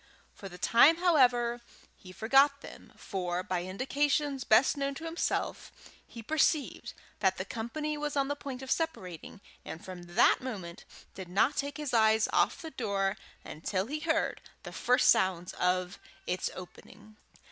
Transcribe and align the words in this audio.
For 0.33 0.49
the 0.49 0.57
time, 0.57 0.97
however, 0.97 1.61
he 1.95 2.11
forgot 2.11 2.61
them, 2.61 2.91
for, 2.97 3.43
by 3.43 3.61
indications 3.65 4.43
best 4.43 4.75
known 4.75 4.95
to 4.95 5.03
himself, 5.05 5.71
he 6.07 6.23
perceived 6.23 6.95
that 7.19 7.37
the 7.37 7.45
company 7.45 7.99
was 7.99 8.17
on 8.17 8.27
the 8.27 8.35
point 8.35 8.63
of 8.63 8.71
separating, 8.71 9.41
and 9.63 9.85
from 9.85 10.15
that 10.15 10.41
moment 10.41 10.85
did 11.13 11.29
not 11.29 11.55
take 11.55 11.77
his 11.77 11.93
eyes 11.93 12.27
off 12.33 12.63
the 12.63 12.71
door 12.71 13.15
until 13.45 13.85
he 13.85 13.99
heard 13.99 14.41
the 14.63 14.73
first 14.73 15.07
sounds 15.09 15.53
of 15.53 15.99
its 16.25 16.49
opening. 16.55 17.17